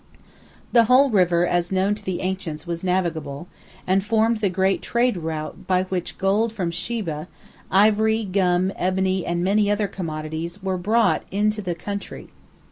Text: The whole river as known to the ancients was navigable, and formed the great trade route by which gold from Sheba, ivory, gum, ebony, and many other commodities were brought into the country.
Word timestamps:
The 0.71 0.85
whole 0.85 1.11
river 1.11 1.45
as 1.45 1.71
known 1.71 1.93
to 1.93 2.03
the 2.03 2.21
ancients 2.21 2.65
was 2.65 2.83
navigable, 2.83 3.47
and 3.85 4.03
formed 4.03 4.37
the 4.39 4.49
great 4.49 4.81
trade 4.81 5.15
route 5.15 5.67
by 5.67 5.83
which 5.83 6.17
gold 6.17 6.51
from 6.51 6.71
Sheba, 6.71 7.27
ivory, 7.69 8.25
gum, 8.25 8.73
ebony, 8.77 9.23
and 9.27 9.43
many 9.43 9.69
other 9.69 9.87
commodities 9.87 10.63
were 10.63 10.77
brought 10.79 11.21
into 11.29 11.61
the 11.61 11.75
country. 11.75 12.29